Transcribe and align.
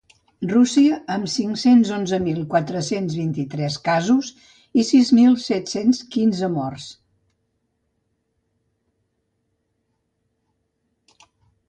Rússia, 0.51 0.95
amb 1.15 1.27
cinc-cents 1.33 1.89
onze 1.97 2.17
mil 2.27 2.39
quatre-cents 2.53 3.17
vint-i-tres 3.17 3.75
casos 3.89 4.31
i 4.83 4.85
sis 4.89 5.11
mil 5.17 5.37
set-cents 5.43 6.03
quinze 6.15 6.49
morts. 6.57 6.87